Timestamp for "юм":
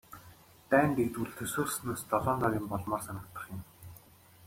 2.59-2.65, 3.55-3.61